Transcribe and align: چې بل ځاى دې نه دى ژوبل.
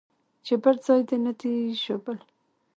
چې 0.45 0.53
بل 0.63 0.75
ځاى 0.85 1.01
دې 1.09 1.17
نه 1.25 1.31
دى 1.39 1.53
ژوبل. 1.83 2.17